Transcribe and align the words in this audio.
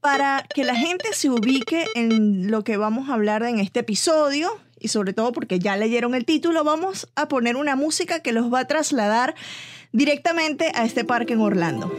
Para 0.00 0.44
que 0.54 0.64
la 0.64 0.74
gente 0.74 1.12
se 1.12 1.30
ubique 1.30 1.86
en 1.94 2.50
lo 2.50 2.64
que 2.64 2.76
vamos 2.76 3.08
a 3.08 3.14
hablar 3.14 3.42
en 3.42 3.58
este 3.58 3.80
episodio 3.80 4.50
y 4.80 4.88
sobre 4.88 5.12
todo 5.12 5.32
porque 5.32 5.58
ya 5.58 5.76
leyeron 5.76 6.14
el 6.14 6.24
título, 6.24 6.64
vamos 6.64 7.08
a 7.14 7.28
poner 7.28 7.56
una 7.56 7.76
música 7.76 8.20
que 8.20 8.32
los 8.32 8.52
va 8.52 8.60
a 8.60 8.66
trasladar 8.66 9.34
directamente 9.92 10.70
a 10.74 10.84
este 10.84 11.04
parque 11.04 11.32
en 11.32 11.40
Orlando. 11.40 11.92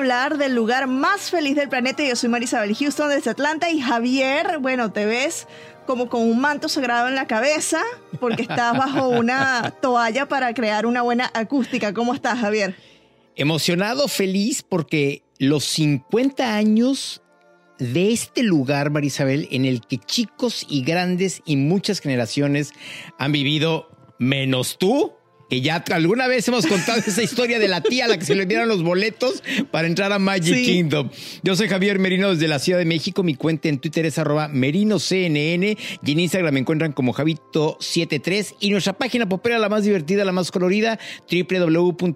Hablar 0.00 0.38
del 0.38 0.54
lugar 0.54 0.86
más 0.86 1.30
feliz 1.30 1.54
del 1.56 1.68
planeta. 1.68 2.02
Yo 2.02 2.16
soy 2.16 2.30
Marisabel 2.30 2.74
Houston 2.74 3.10
desde 3.10 3.30
Atlanta 3.30 3.70
y 3.70 3.82
Javier, 3.82 4.58
bueno, 4.58 4.90
te 4.90 5.04
ves 5.04 5.46
como 5.86 6.08
con 6.08 6.22
un 6.22 6.40
manto 6.40 6.70
sagrado 6.70 7.08
en 7.08 7.14
la 7.14 7.26
cabeza 7.26 7.82
porque 8.18 8.40
estás 8.40 8.78
bajo 8.78 9.08
una 9.08 9.74
toalla 9.82 10.26
para 10.26 10.54
crear 10.54 10.86
una 10.86 11.02
buena 11.02 11.30
acústica. 11.34 11.92
¿Cómo 11.92 12.14
estás, 12.14 12.38
Javier? 12.38 12.74
Emocionado, 13.36 14.08
feliz, 14.08 14.62
porque 14.62 15.22
los 15.38 15.64
50 15.64 16.54
años 16.54 17.20
de 17.78 18.12
este 18.12 18.42
lugar, 18.42 18.88
Marisabel, 18.88 19.48
en 19.50 19.66
el 19.66 19.82
que 19.82 19.98
chicos 19.98 20.64
y 20.66 20.82
grandes 20.82 21.42
y 21.44 21.56
muchas 21.56 22.00
generaciones 22.00 22.72
han 23.18 23.32
vivido, 23.32 23.90
menos 24.18 24.78
tú, 24.78 25.12
que 25.50 25.60
ya 25.60 25.84
alguna 25.92 26.26
vez 26.28 26.46
hemos 26.48 26.64
contado 26.66 27.00
esa 27.04 27.22
historia 27.22 27.58
de 27.58 27.66
la 27.66 27.80
tía 27.82 28.04
a 28.04 28.08
la 28.08 28.16
que 28.16 28.24
se 28.24 28.36
le 28.36 28.46
dieron 28.46 28.68
los 28.68 28.84
boletos 28.84 29.42
para 29.72 29.88
entrar 29.88 30.12
a 30.12 30.20
Magic 30.20 30.54
Sí. 30.54 30.64
Kingdom. 30.64 31.10
Yo 31.42 31.56
soy 31.56 31.66
Javier 31.68 31.98
Merino 31.98 32.30
desde 32.30 32.46
la 32.46 32.60
Ciudad 32.60 32.78
de 32.78 32.84
México. 32.84 33.24
Mi 33.24 33.34
cuenta 33.34 33.68
en 33.68 33.80
Twitter 33.80 34.06
es 34.06 34.16
arroba 34.18 34.46
merinoCNN 34.48 35.64
y 35.64 35.76
en 36.12 36.20
Instagram 36.20 36.54
me 36.54 36.60
encuentran 36.60 36.92
como 36.92 37.12
Javito73 37.12 38.54
y 38.60 38.70
nuestra 38.70 38.92
página 38.92 39.28
popera 39.28 39.58
la 39.58 39.68
más 39.68 39.82
divertida, 39.84 40.24
la 40.24 40.30
más 40.30 40.52
colorida, 40.52 41.00
www.cnne.com 41.30 42.08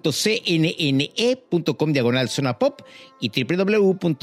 diagonal 1.93 2.29
zona 2.29 2.57
pop 2.57 2.81
y 3.19 3.31
www.cnn.com 3.43 4.19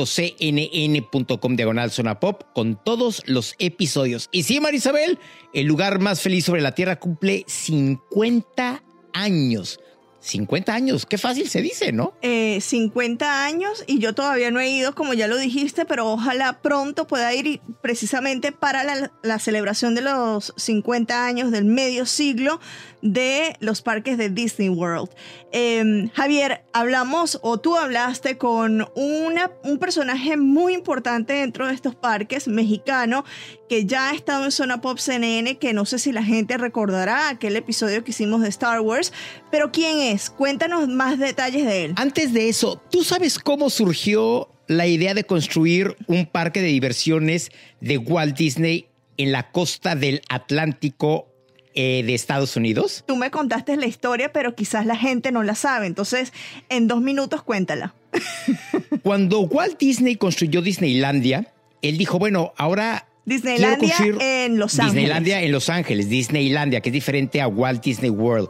diagonal 1.57 1.91
zona 1.91 2.19
pop 2.19 2.45
con 2.55 2.83
todos 2.83 3.23
los 3.27 3.55
episodios. 3.59 4.31
Y 4.33 4.45
sí, 4.45 4.59
Marisabel, 4.61 5.19
el 5.53 5.67
lugar 5.67 6.01
más 6.01 6.23
feliz 6.23 6.47
sobre 6.47 6.63
la 6.63 6.75
Tierra 6.75 6.99
cumple 6.99 7.45
50 7.47 8.83
años. 9.13 9.79
50 10.23 10.73
años, 10.73 11.05
qué 11.05 11.19
fácil 11.19 11.49
se 11.49 11.63
dice, 11.63 11.91
¿no? 11.91 12.15
Eh, 12.23 12.61
50 12.61 13.45
años 13.45 13.83
y 13.89 13.99
yo 13.99 14.15
todavía 14.15 14.53
no 14.53 14.61
he 14.61 14.71
ido, 14.71 14.95
como 14.95 15.15
ya 15.15 15.27
lo 15.27 15.37
dijiste, 15.37 15.85
pero 15.85 16.07
ojalá 16.07 16.61
pronto 16.63 17.09
pueda 17.09 17.35
ir 17.35 17.61
precisamente 17.81 18.53
para 18.53 18.85
la, 18.85 19.39
celebración 19.41 19.97
de 19.97 20.03
los 20.03 20.55
50 20.57 21.27
años 21.27 21.51
del 21.51 21.65
medio 21.65 22.07
siglo 22.07 22.61
de 23.03 23.57
los 23.59 23.83
parques 23.83 24.17
de 24.17 24.29
Disney 24.29 24.69
World. 24.69 25.11
Eh, 25.51 26.09
Javier, 26.15 26.65
hablamos 26.73 27.41
o 27.43 27.59
tú 27.59 27.77
hablaste 27.77 28.39
con 28.39 28.89
una, 28.95 29.51
un 29.65 29.79
personaje 29.79 30.37
muy 30.37 30.75
importante 30.75 31.33
dentro 31.33 31.67
de 31.67 31.75
estos 31.75 31.97
parques, 31.97 32.47
mexicano, 32.47 33.25
que 33.73 33.87
ya 33.87 34.11
ha 34.11 34.15
estado 34.15 34.45
en 34.45 34.51
Zona 34.51 34.83
Pop 34.83 34.99
CNN, 34.99 35.57
que 35.57 35.73
no 35.73 35.87
sé 35.87 35.99
si 35.99 36.13
la 36.13 36.23
gente 36.23 36.59
recordará 36.59 37.31
aquel 37.31 37.57
episodio 37.57 38.05
que 38.05 38.11
hicimos 38.11 38.43
de 38.43 38.51
Star 38.51 38.83
Wars, 38.83 39.15
pero 39.51 39.73
¿quién 39.73 39.99
es? 39.99 40.29
Cuéntanos 40.29 40.89
más 40.89 41.19
detalles 41.19 41.65
de 41.65 41.87
él. 41.87 41.95
Antes 41.97 42.35
de 42.35 42.51
eso, 42.51 42.83
¿tú 42.91 43.03
sabes 43.03 43.39
cómo 43.39 43.71
surgió 43.71 44.51
la 44.67 44.87
idea 44.87 45.15
de 45.15 45.25
construir 45.25 45.97
un 46.07 46.27
parque 46.27 46.61
de 46.61 46.67
diversiones 46.67 47.51
de 47.81 47.97
Walt 47.97 48.37
Disney 48.37 48.89
en 49.17 49.33
la 49.33 49.51
costa 49.51 49.97
del 49.97 50.21
Atlántico 50.29 51.29
eh, 51.75 52.03
de 52.05 52.13
Estados 52.13 52.57
Unidos? 52.57 53.05
Tú 53.07 53.17
me 53.17 53.31
contaste 53.31 53.75
la 53.79 53.87
historia, 53.87 54.35
pero 54.35 54.55
quizás 54.55 54.85
la 54.85 54.97
gente 54.97 55.33
no 55.33 55.43
la 55.43 55.55
sabe. 55.55 55.87
Entonces, 55.87 56.35
en 56.69 56.89
dos 56.89 57.01
minutos 57.01 57.43
cuéntala. 57.43 57.95
Cuando 59.03 59.41
Walt 59.41 59.79
Disney 59.79 60.17
construyó 60.17 60.61
Disneylandia, 60.61 61.51
él 61.81 61.97
dijo, 61.97 62.19
bueno, 62.19 62.53
ahora... 62.59 63.09
Disneylandia 63.25 63.95
en 64.21 64.59
Los 64.59 64.79
Ángeles. 64.79 64.95
Disneylandia 64.95 65.43
en 65.43 65.53
Los 65.53 65.69
Ángeles, 65.69 66.09
Disneylandia, 66.09 66.81
que 66.81 66.89
es 66.89 66.93
diferente 66.93 67.41
a 67.41 67.49
Walt 67.49 67.83
Disney 67.83 68.11
World. 68.11 68.49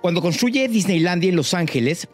Cuando 0.00 0.22
construye 0.22 0.66
Disneylandia 0.68 1.28
en 1.28 1.36
Los 1.36 1.52
Ángeles, 1.52 2.08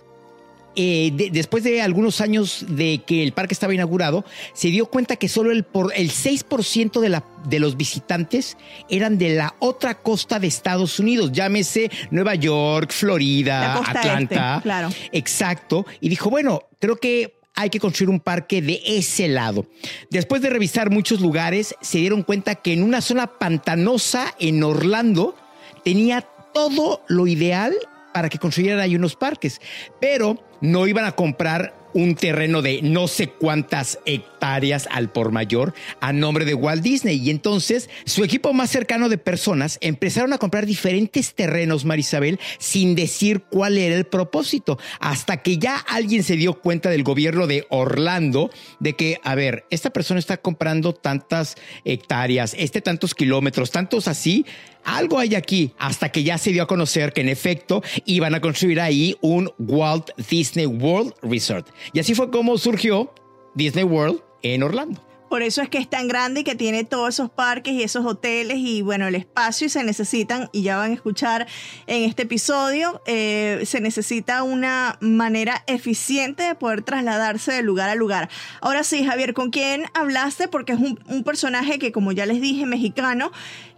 eh, 0.78 1.10
de- 1.14 1.30
después 1.30 1.64
de 1.64 1.80
algunos 1.80 2.20
años 2.20 2.66
de 2.69 3.00
que 3.06 3.22
el 3.22 3.32
parque 3.32 3.54
estaba 3.54 3.72
inaugurado, 3.72 4.24
se 4.52 4.69
dio 4.69 4.86
cuenta 4.86 5.16
que 5.16 5.26
solo 5.28 5.50
el, 5.52 5.64
por, 5.64 5.92
el 5.97 6.10
6% 6.10 7.00
de, 7.00 7.08
la, 7.08 7.24
de 7.48 7.60
los 7.60 7.76
visitantes 7.78 8.58
eran 8.91 9.16
de 9.16 9.36
la 9.36 9.54
otra 9.60 9.94
costa 10.03 10.38
de 10.38 10.48
Estados 10.48 10.98
Unidos, 10.98 11.32
llámese 11.32 11.91
Nueva 12.10 12.34
York, 12.34 12.91
Florida, 12.92 13.76
Atlanta. 13.76 14.56
este, 14.56 14.62
claro. 14.64 14.88
Exacto. 15.12 15.86
Y 16.03 16.10
dijo, 16.10 16.28
bueno, 16.28 16.60
creo 16.78 16.97
que 16.97 17.35
hay 17.56 17.71
que 17.71 17.81
construir 17.81 18.11
un 18.11 18.21
parque 18.21 18.62
de 18.62 18.81
ese 18.87 19.27
lado. 19.28 19.67
Después 20.11 20.43
de 20.43 20.50
revisar 20.50 20.91
muchos 20.91 21.21
lugares, 21.21 21.75
se 21.81 21.99
dieron 21.99 22.22
cuenta 22.22 22.55
que 22.55 22.75
en 22.75 22.83
una 22.83 23.00
zona 23.00 23.39
pantanosa 23.39 24.34
en 24.39 24.62
Orlando 24.62 25.34
tenía 25.83 26.21
todo 26.53 27.03
lo 27.09 27.27
ideal 27.27 27.75
para 28.13 28.28
que 28.28 28.39
construyeran 28.39 28.80
ahí 28.80 28.95
unos 28.95 29.16
parques, 29.16 29.60
pero 30.01 30.39
no 30.60 30.86
iban 30.86 31.04
a 31.04 31.13
comprar 31.13 31.75
un 31.97 32.15
terreno 32.15 32.60
de 32.60 32.83
no 32.83 33.09
sé 33.09 33.28
cuántas 33.28 34.01
hectáreas 34.04 34.87
al 34.91 35.10
por 35.10 35.33
mayor 35.33 35.72
a 36.03 36.13
nombre 36.13 36.45
de 36.45 36.53
Walt 36.53 36.83
Disney. 36.83 37.16
Y 37.16 37.31
entonces 37.31 37.89
su 38.04 38.22
equipo 38.22 38.53
más 38.53 38.69
cercano 38.69 39.09
de 39.09 39.16
personas 39.16 39.78
empezaron 39.81 40.34
a 40.34 40.39
comprar 40.39 40.66
diferentes 40.66 41.34
terrenos, 41.34 41.87
Marisabel, 41.87 42.39
sin 42.59 42.95
decir 42.97 43.45
cuál 43.48 43.78
era 43.78 43.97
el 43.97 44.04
propósito, 44.04 44.78
hasta 45.01 45.39
que 45.39 45.57
ya 45.57 45.77
alguien 45.77 46.22
se 46.22 46.37
dio 46.37 46.60
cuenta 46.60 46.91
del 46.91 47.03
gobierno 47.03 47.47
de 47.47 47.66
Orlando 47.71 48.51
de 48.78 48.92
que, 48.92 49.19
a 49.25 49.34
ver, 49.34 49.65
esta 49.71 49.89
persona 49.89 50.21
está 50.21 50.37
comprando 50.37 50.92
tantas 50.92 51.57
hectáreas, 51.87 52.54
este 52.59 52.83
tantos 52.83 53.15
kilómetros, 53.15 53.71
tantos 53.71 54.07
así. 54.07 54.45
Algo 54.86 55.18
hay 55.18 55.34
aquí, 55.34 55.72
hasta 55.78 56.10
que 56.10 56.22
ya 56.22 56.38
se 56.38 56.53
dio 56.53 56.62
a 56.62 56.66
conocer 56.68 57.12
que 57.12 57.21
en 57.21 57.28
efecto 57.28 57.83
iban 58.04 58.36
a 58.36 58.41
construir 58.41 58.80
ahí 58.80 59.16
un 59.21 59.50
Walt 59.59 60.10
Disney 60.30 60.66
World 60.66 61.12
Resort. 61.22 61.68
Y 61.92 61.98
así 61.98 62.15
fue 62.15 62.30
como 62.30 62.56
surgió 62.56 63.12
Disney 63.56 63.83
World 63.83 64.21
en 64.42 64.62
Orlando. 64.62 65.03
Por 65.28 65.42
eso 65.42 65.60
es 65.60 65.68
que 65.68 65.78
es 65.78 65.91
tan 65.91 66.06
grande 66.06 66.41
y 66.41 66.44
que 66.44 66.54
tiene 66.54 66.84
todos 66.84 67.09
esos 67.09 67.30
parques 67.30 67.74
y 67.74 67.83
esos 67.83 68.06
hoteles 68.06 68.59
y 68.59 68.83
bueno, 68.83 69.09
el 69.09 69.16
espacio 69.16 69.66
y 69.66 69.71
se 69.71 69.83
necesitan, 69.83 70.48
y 70.53 70.62
ya 70.62 70.77
van 70.77 70.92
a 70.92 70.94
escuchar 70.94 71.48
en 71.89 72.04
este 72.04 72.22
episodio, 72.22 73.03
eh, 73.06 73.62
se 73.66 73.80
necesita 73.80 74.44
una 74.44 74.98
manera 75.00 75.65
eficiente 75.66 76.44
de 76.44 76.54
poder 76.54 76.82
trasladarse 76.82 77.53
de 77.53 77.62
lugar 77.62 77.91
a 77.91 77.97
lugar. 77.97 78.28
Ahora 78.60 78.84
sí, 78.84 79.04
Javier, 79.04 79.34
¿con 79.34 79.50
quién 79.50 79.86
hablaste? 79.94 80.47
Porque 80.47 80.74
es 80.74 80.78
un, 80.78 81.00
un 81.09 81.24
personaje 81.24 81.80
que, 81.80 81.91
como 81.91 82.12
ya 82.12 82.24
les 82.24 82.41
dije, 82.41 82.65
mexicano, 82.65 83.32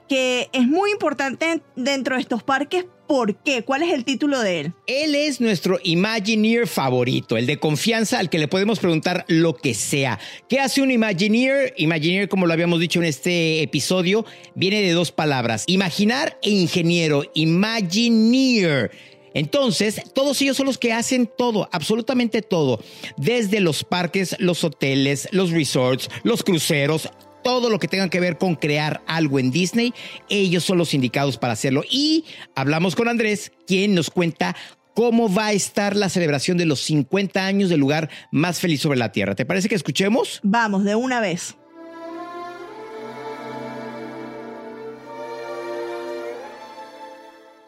que 0.08 0.48
es 0.52 0.66
muy 0.66 0.90
importante 0.90 1.60
dentro 1.76 2.16
de 2.16 2.22
estos 2.22 2.42
parques. 2.42 2.86
¿Por 3.06 3.36
qué? 3.36 3.62
¿Cuál 3.62 3.82
es 3.82 3.94
el 3.94 4.04
título 4.04 4.38
de 4.40 4.60
él? 4.60 4.72
Él 4.86 5.14
es 5.14 5.40
nuestro 5.40 5.78
Imagineer 5.82 6.66
favorito, 6.66 7.38
el 7.38 7.46
de 7.46 7.58
confianza 7.58 8.18
al 8.18 8.28
que 8.28 8.38
le 8.38 8.48
podemos 8.48 8.80
preguntar 8.80 9.24
lo 9.28 9.54
que 9.54 9.72
sea. 9.72 10.18
¿Qué 10.46 10.60
hace 10.60 10.82
un 10.82 10.90
Imagineer? 10.90 11.72
Imagineer, 11.78 12.28
como 12.28 12.46
lo 12.46 12.52
habíamos 12.52 12.80
dicho 12.80 13.00
en 13.00 13.06
este 13.06 13.62
episodio, 13.62 14.26
viene 14.54 14.82
de 14.82 14.92
dos 14.92 15.10
palabras, 15.10 15.64
imaginar 15.66 16.38
e 16.42 16.50
ingeniero, 16.50 17.22
Imagineer. 17.32 18.90
Entonces, 19.34 20.02
todos 20.14 20.40
ellos 20.42 20.56
son 20.56 20.66
los 20.66 20.78
que 20.78 20.92
hacen 20.92 21.30
todo, 21.38 21.68
absolutamente 21.72 22.42
todo, 22.42 22.82
desde 23.16 23.60
los 23.60 23.84
parques, 23.84 24.36
los 24.38 24.64
hoteles, 24.64 25.28
los 25.32 25.50
resorts, 25.50 26.10
los 26.24 26.42
cruceros, 26.42 27.08
todo 27.42 27.70
lo 27.70 27.78
que 27.78 27.88
tenga 27.88 28.08
que 28.08 28.20
ver 28.20 28.38
con 28.38 28.54
crear 28.54 29.02
algo 29.06 29.38
en 29.38 29.50
Disney, 29.50 29.94
ellos 30.28 30.64
son 30.64 30.78
los 30.78 30.94
indicados 30.94 31.38
para 31.38 31.52
hacerlo. 31.52 31.82
Y 31.90 32.24
hablamos 32.54 32.96
con 32.96 33.08
Andrés, 33.08 33.52
quien 33.66 33.94
nos 33.94 34.10
cuenta 34.10 34.56
cómo 34.94 35.32
va 35.32 35.46
a 35.46 35.52
estar 35.52 35.94
la 35.94 36.08
celebración 36.08 36.58
de 36.58 36.66
los 36.66 36.80
50 36.80 37.46
años 37.46 37.70
del 37.70 37.80
lugar 37.80 38.10
más 38.32 38.58
feliz 38.58 38.80
sobre 38.80 38.98
la 38.98 39.12
Tierra. 39.12 39.34
¿Te 39.34 39.46
parece 39.46 39.68
que 39.68 39.76
escuchemos? 39.76 40.40
Vamos, 40.42 40.84
de 40.84 40.96
una 40.96 41.20
vez. 41.20 41.56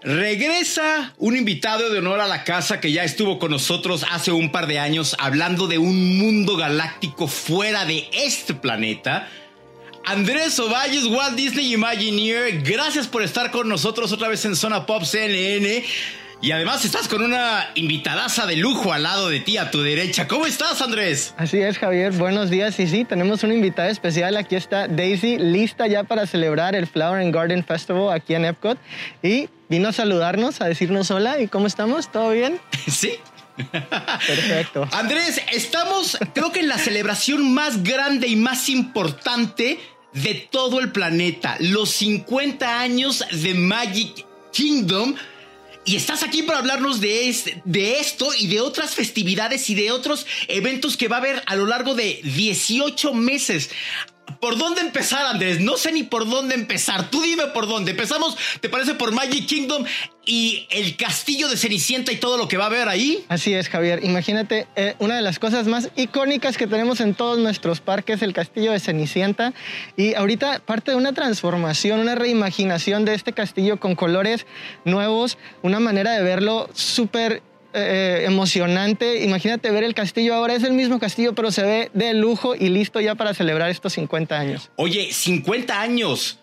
Regresa 0.02 1.14
un 1.18 1.36
invitado 1.36 1.90
de 1.90 1.98
honor 1.98 2.20
a 2.20 2.26
la 2.26 2.42
casa 2.42 2.80
que 2.80 2.90
ya 2.90 3.04
estuvo 3.04 3.38
con 3.38 3.50
nosotros 3.50 4.06
hace 4.10 4.32
un 4.32 4.50
par 4.50 4.66
de 4.66 4.78
años 4.78 5.14
hablando 5.18 5.68
de 5.68 5.76
un 5.76 6.16
mundo 6.18 6.56
galáctico 6.56 7.28
fuera 7.28 7.84
de 7.84 8.08
este 8.12 8.54
planeta. 8.54 9.28
Andrés 10.04 10.58
Ovalles, 10.58 11.06
Walt 11.06 11.36
Disney 11.36 11.72
Imagineer, 11.72 12.62
gracias 12.62 13.06
por 13.06 13.22
estar 13.22 13.50
con 13.50 13.68
nosotros 13.68 14.12
otra 14.12 14.28
vez 14.28 14.44
en 14.44 14.56
Zona 14.56 14.86
Pop 14.86 15.04
CNN. 15.04 15.84
Y 16.42 16.52
además 16.52 16.82
estás 16.86 17.06
con 17.06 17.22
una 17.22 17.68
invitadaza 17.74 18.46
de 18.46 18.56
lujo 18.56 18.94
al 18.94 19.02
lado 19.02 19.28
de 19.28 19.40
ti, 19.40 19.58
a 19.58 19.70
tu 19.70 19.82
derecha. 19.82 20.26
¿Cómo 20.26 20.46
estás, 20.46 20.80
Andrés? 20.80 21.34
Así 21.36 21.58
es, 21.58 21.76
Javier. 21.78 22.12
Buenos 22.12 22.48
días. 22.48 22.80
Y 22.80 22.86
sí, 22.86 23.04
tenemos 23.04 23.42
una 23.42 23.52
invitada 23.52 23.90
especial. 23.90 24.38
Aquí 24.38 24.56
está 24.56 24.88
Daisy, 24.88 25.36
lista 25.36 25.86
ya 25.86 26.02
para 26.04 26.26
celebrar 26.26 26.74
el 26.74 26.86
Flower 26.86 27.20
and 27.20 27.34
Garden 27.34 27.62
Festival 27.62 28.10
aquí 28.14 28.34
en 28.34 28.46
Epcot. 28.46 28.78
Y 29.22 29.50
vino 29.68 29.88
a 29.90 29.92
saludarnos, 29.92 30.62
a 30.62 30.64
decirnos 30.64 31.10
hola. 31.10 31.38
¿Y 31.40 31.46
cómo 31.46 31.66
estamos? 31.66 32.10
¿Todo 32.10 32.30
bien? 32.30 32.58
Sí, 32.90 33.12
Perfecto. 34.26 34.88
Andrés, 34.92 35.40
estamos, 35.52 36.18
creo 36.34 36.52
que 36.52 36.60
en 36.60 36.68
la 36.68 36.78
celebración 36.78 37.52
más 37.52 37.82
grande 37.82 38.28
y 38.28 38.36
más 38.36 38.68
importante 38.68 39.78
de 40.12 40.34
todo 40.50 40.80
el 40.80 40.92
planeta, 40.92 41.56
los 41.60 41.90
50 41.90 42.80
años 42.80 43.24
de 43.30 43.54
Magic 43.54 44.26
Kingdom. 44.52 45.14
Y 45.84 45.96
estás 45.96 46.22
aquí 46.22 46.42
para 46.42 46.58
hablarnos 46.58 47.00
de, 47.00 47.34
de 47.64 48.00
esto 48.00 48.28
y 48.38 48.48
de 48.48 48.60
otras 48.60 48.94
festividades 48.94 49.70
y 49.70 49.74
de 49.74 49.90
otros 49.90 50.26
eventos 50.48 50.96
que 50.96 51.08
va 51.08 51.16
a 51.16 51.20
haber 51.20 51.42
a 51.46 51.56
lo 51.56 51.66
largo 51.66 51.94
de 51.94 52.20
18 52.22 53.14
meses. 53.14 53.70
¿Por 54.38 54.56
dónde 54.58 54.80
empezar, 54.80 55.26
Andrés? 55.26 55.60
No 55.60 55.76
sé 55.76 55.92
ni 55.92 56.02
por 56.02 56.28
dónde 56.28 56.54
empezar. 56.54 57.10
Tú 57.10 57.22
dime 57.22 57.46
por 57.48 57.66
dónde. 57.66 57.92
Empezamos, 57.92 58.36
¿te 58.60 58.68
parece 58.68 58.94
por 58.94 59.12
Magic 59.12 59.46
Kingdom 59.46 59.84
y 60.24 60.66
el 60.70 60.96
castillo 60.96 61.48
de 61.48 61.56
Cenicienta 61.56 62.12
y 62.12 62.16
todo 62.16 62.36
lo 62.36 62.46
que 62.46 62.56
va 62.56 62.64
a 62.64 62.66
haber 62.68 62.88
ahí? 62.88 63.24
Así 63.28 63.54
es, 63.54 63.68
Javier. 63.68 64.04
Imagínate, 64.04 64.66
eh, 64.76 64.94
una 64.98 65.16
de 65.16 65.22
las 65.22 65.38
cosas 65.38 65.66
más 65.66 65.90
icónicas 65.96 66.56
que 66.56 66.66
tenemos 66.66 67.00
en 67.00 67.14
todos 67.14 67.38
nuestros 67.38 67.80
parques, 67.80 68.22
el 68.22 68.32
castillo 68.32 68.72
de 68.72 68.80
Cenicienta. 68.80 69.52
Y 69.96 70.14
ahorita 70.14 70.60
parte 70.60 70.92
de 70.92 70.96
una 70.96 71.12
transformación, 71.12 72.00
una 72.00 72.14
reimaginación 72.14 73.04
de 73.04 73.14
este 73.14 73.32
castillo 73.32 73.80
con 73.80 73.94
colores 73.94 74.46
nuevos, 74.84 75.38
una 75.62 75.80
manera 75.80 76.12
de 76.12 76.22
verlo 76.22 76.68
súper 76.74 77.42
eh, 77.72 78.24
emocionante. 78.26 79.22
Imagínate 79.24 79.70
ver 79.70 79.84
el 79.84 79.94
castillo 79.94 80.34
ahora, 80.34 80.54
es 80.54 80.62
el 80.62 80.72
mismo 80.72 80.98
castillo, 80.98 81.34
pero 81.34 81.52
se 81.52 81.62
ve 81.62 81.90
de 81.94 82.14
lujo 82.14 82.54
y 82.54 82.68
listo 82.68 83.00
ya 83.00 83.14
para 83.14 83.34
celebrar 83.34 83.70
estos 83.70 83.92
50 83.94 84.38
años. 84.38 84.70
Oye, 84.76 85.12
50 85.12 85.80
años. 85.80 86.38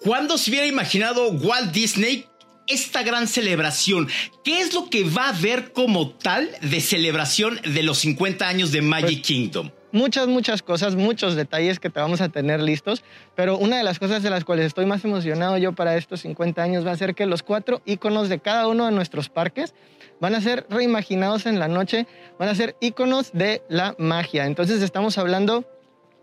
¿Cuándo 0.00 0.36
se 0.36 0.50
hubiera 0.50 0.66
imaginado 0.66 1.30
Walt 1.30 1.72
Disney 1.72 2.26
esta 2.66 3.02
gran 3.02 3.26
celebración? 3.26 4.08
¿Qué 4.44 4.60
es 4.60 4.74
lo 4.74 4.90
que 4.90 5.04
va 5.04 5.26
a 5.26 5.28
haber 5.30 5.72
como 5.72 6.10
tal 6.10 6.50
de 6.60 6.80
celebración 6.80 7.60
de 7.62 7.82
los 7.82 7.98
50 7.98 8.46
años 8.46 8.72
de 8.72 8.82
Magic 8.82 9.20
pues, 9.20 9.26
Kingdom? 9.26 9.70
Muchas, 9.92 10.26
muchas 10.26 10.62
cosas, 10.62 10.96
muchos 10.96 11.36
detalles 11.36 11.78
que 11.78 11.90
te 11.90 12.00
vamos 12.00 12.20
a 12.20 12.28
tener 12.28 12.60
listos, 12.60 13.04
pero 13.34 13.56
una 13.56 13.78
de 13.78 13.84
las 13.84 13.98
cosas 13.98 14.22
de 14.22 14.30
las 14.30 14.44
cuales 14.44 14.66
estoy 14.66 14.84
más 14.84 15.04
emocionado 15.04 15.56
yo 15.58 15.72
para 15.74 15.96
estos 15.96 16.20
50 16.20 16.62
años 16.62 16.86
va 16.86 16.90
a 16.90 16.96
ser 16.96 17.14
que 17.14 17.24
los 17.26 17.42
cuatro 17.42 17.80
iconos 17.84 18.28
de 18.28 18.40
cada 18.40 18.66
uno 18.66 18.86
de 18.86 18.92
nuestros 18.92 19.28
parques 19.28 19.74
van 20.20 20.34
a 20.34 20.40
ser 20.40 20.66
reimaginados 20.70 21.46
en 21.46 21.58
la 21.58 21.68
noche, 21.68 22.06
van 22.38 22.48
a 22.48 22.54
ser 22.54 22.76
iconos 22.80 23.30
de 23.32 23.62
la 23.68 23.94
magia. 23.98 24.46
Entonces 24.46 24.82
estamos 24.82 25.18
hablando 25.18 25.64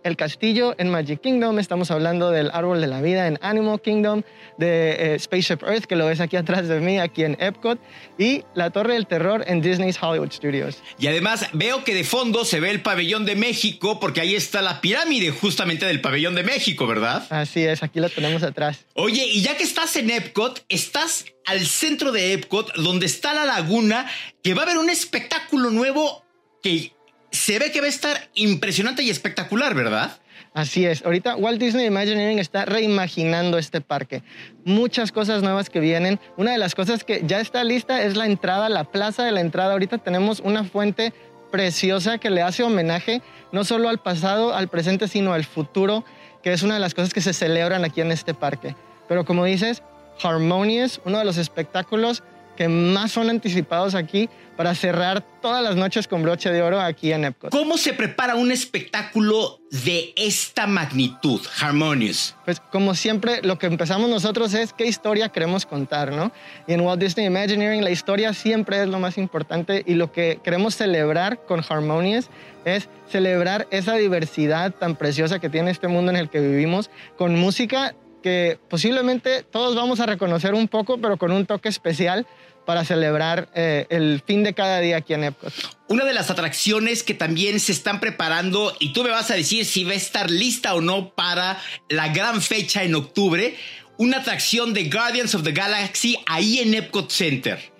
el 0.04 0.16
castillo 0.16 0.76
en 0.78 0.90
Magic 0.90 1.22
Kingdom, 1.22 1.60
estamos 1.60 1.92
hablando 1.92 2.32
del 2.32 2.52
árbol 2.52 2.82
de 2.82 2.88
la 2.88 3.02
vida 3.02 3.28
en 3.28 3.40
Animal 3.42 3.82
Kingdom, 3.82 4.24
de 4.58 5.16
eh, 5.16 5.20
Spaceship 5.20 5.64
Earth, 5.64 5.86
que 5.86 5.96
lo 5.96 6.06
ves 6.06 6.20
aquí 6.20 6.36
atrás 6.38 6.68
de 6.68 6.80
mí, 6.80 7.00
aquí 7.00 7.24
en 7.24 7.38
Epcot, 7.40 7.80
y 8.18 8.44
la 8.56 8.70
Torre 8.70 8.94
del 8.94 9.08
Terror 9.08 9.44
en 9.48 9.62
Disney's 9.62 9.98
Hollywood 10.02 10.32
Studios. 10.32 10.78
Y 11.00 11.08
además 11.08 11.48
veo 11.54 11.84
que 11.84 11.94
de 11.94 12.04
fondo 12.04 12.46
se 12.46 12.60
ve 12.60 12.70
el 12.70 12.82
pabellón 12.82 13.26
de 13.26 13.36
México, 13.36 14.00
porque 14.00 14.22
ahí 14.22 14.36
está 14.36 14.62
la 14.62 14.82
pirámide 14.82 15.32
justamente 15.32 15.86
del 15.86 16.02
pabellón 16.02 16.36
de 16.36 16.44
México, 16.44 16.86
¿verdad? 16.88 17.26
Así 17.30 17.64
es, 17.64 17.84
aquí 17.84 18.00
lo 18.00 18.10
tenemos 18.10 18.44
atrás. 18.44 18.86
Oye, 18.96 19.26
y 19.26 19.42
ya 19.42 19.58
que 19.58 19.64
estás 19.64 19.96
en 19.96 20.10
Epcot, 20.10 20.64
estás 20.70 21.26
al 21.46 21.66
centro 21.66 22.12
de 22.12 22.34
Epcot, 22.34 22.74
donde 22.76 23.06
está 23.06 23.34
la 23.34 23.46
laguna, 23.46 24.10
que 24.44 24.54
va 24.54 24.62
a 24.62 24.66
haber 24.66 24.78
un 24.78 24.90
espectáculo 24.90 25.70
nuevo 25.70 26.24
que 26.62 26.94
se 27.34 27.58
ve 27.58 27.72
que 27.72 27.82
va 27.82 27.88
a 27.88 27.90
estar 27.90 28.30
impresionante 28.36 29.02
y 29.02 29.10
espectacular, 29.10 29.74
¿verdad? 29.74 30.18
Así 30.54 30.86
es. 30.86 31.04
Ahorita 31.04 31.36
Walt 31.36 31.60
Disney 31.60 31.88
Imagineering 31.88 32.38
está 32.38 32.64
reimaginando 32.64 33.58
este 33.58 33.82
parque. 33.82 34.22
Muchas 34.66 35.12
cosas 35.12 35.42
nuevas 35.42 35.72
que 35.72 35.80
vienen. 35.80 36.20
Una 36.38 36.52
de 36.52 36.60
las 36.60 36.76
cosas 36.76 37.04
que 37.04 37.24
ya 37.26 37.40
está 37.40 37.64
lista 37.64 38.04
es 38.04 38.16
la 38.16 38.28
entrada, 38.28 38.70
la 38.70 38.84
plaza 38.84 39.24
de 39.24 39.32
la 39.32 39.42
entrada. 39.42 39.74
Ahorita 39.74 39.98
tenemos 39.98 40.42
una 40.42 40.64
fuente 40.64 41.12
preciosa 41.52 42.20
que 42.20 42.30
le 42.30 42.44
hace 42.44 42.62
homenaje 42.62 43.24
no 43.52 43.64
solo 43.64 43.90
al 43.90 44.00
pasado, 44.00 44.54
al 44.54 44.68
presente, 44.68 45.08
sino 45.08 45.34
al 45.34 45.44
futuro, 45.44 46.06
que 46.44 46.54
es 46.54 46.62
una 46.62 46.76
de 46.76 46.80
las 46.80 46.94
cosas 46.94 47.16
que 47.16 47.22
se 47.22 47.34
celebran 47.34 47.84
aquí 47.84 48.02
en 48.02 48.12
este 48.12 48.36
parque. 48.36 48.76
Pero 49.08 49.26
como 49.26 49.44
dices, 49.46 49.82
Harmonious, 50.22 51.02
uno 51.04 51.18
de 51.18 51.26
los 51.26 51.38
espectáculos 51.38 52.22
que 52.56 52.68
más 52.68 53.12
son 53.12 53.30
anticipados 53.30 53.96
aquí 53.96 54.30
para 54.56 54.76
cerrar 54.76 55.22
todas 55.42 55.64
las 55.64 55.76
noches 55.76 56.08
con 56.08 56.22
broche 56.22 56.52
de 56.52 56.62
oro 56.62 56.80
aquí 56.80 57.12
en 57.12 57.26
Epcot. 57.26 57.52
¿Cómo 57.52 57.78
se 57.78 57.94
prepara 57.94 58.36
un 58.36 58.52
espectáculo 58.52 59.60
de 59.72 60.14
esta 60.16 60.68
magnitud, 60.68 61.42
Harmonious? 61.60 62.36
Pues 62.46 62.60
como 62.60 62.94
siempre, 62.94 63.42
lo 63.42 63.58
que 63.58 63.66
empezamos 63.66 64.10
nosotros 64.10 64.54
es 64.54 64.74
qué 64.74 64.86
historia 64.86 65.30
queremos 65.30 65.66
contar, 65.66 66.12
¿no? 66.12 66.32
Y 66.68 66.74
en 66.74 66.82
Walt 66.82 67.02
Disney 67.02 67.26
Imagineering 67.26 67.84
la 67.84 67.90
historia 67.90 68.34
siempre 68.34 68.82
es 68.82 68.88
lo 68.88 69.00
más 69.00 69.18
importante 69.18 69.84
y 69.88 69.96
lo 69.96 70.12
que 70.12 70.40
queremos 70.44 70.76
celebrar 70.76 71.44
con 71.46 71.64
Harmonious 71.68 72.30
es 72.66 72.88
celebrar 73.10 73.68
esa 73.72 73.96
diversidad 73.96 74.72
tan 74.72 74.96
preciosa 74.96 75.40
que 75.40 75.50
tiene 75.50 75.72
este 75.72 75.88
mundo 75.88 76.12
en 76.12 76.18
el 76.18 76.30
que 76.30 76.40
vivimos 76.40 76.90
con 77.18 77.36
música 77.38 77.96
que 78.24 78.58
posiblemente 78.70 79.44
todos 79.44 79.76
vamos 79.76 80.00
a 80.00 80.08
reconocer 80.08 80.56
un 80.56 80.68
poco, 80.68 80.98
pero 80.98 81.18
con 81.18 81.32
un 81.32 81.46
toque 81.46 81.70
especial 81.70 82.26
para 82.66 82.86
celebrar 82.86 83.50
eh, 83.54 83.86
el 83.90 84.24
fin 84.26 84.44
de 84.44 84.54
cada 84.54 84.80
día 84.80 84.98
aquí 84.98 85.14
en 85.14 85.26
Epcot. 85.26 85.54
Una 85.90 86.06
de 86.06 86.14
las 86.14 86.32
atracciones 86.32 87.04
que 87.04 87.14
también 87.14 87.60
se 87.60 87.74
están 87.74 88.00
preparando, 88.00 88.76
y 88.80 88.94
tú 88.94 89.04
me 89.04 89.10
vas 89.10 89.30
a 89.30 89.36
decir 89.36 89.66
si 89.66 89.84
va 89.84 89.92
a 89.92 89.96
estar 89.96 90.32
lista 90.32 90.74
o 90.74 90.82
no 90.82 91.14
para 91.14 91.60
la 91.90 92.08
gran 92.08 92.42
fecha 92.42 92.84
en 92.84 92.96
octubre, 92.96 93.56
una 93.98 94.18
atracción 94.18 94.74
de 94.74 94.90
Guardians 94.90 95.36
of 95.36 95.44
the 95.44 95.52
Galaxy 95.52 96.18
ahí 96.26 96.60
en 96.60 96.74
Epcot 96.74 97.12
Center. 97.12 97.73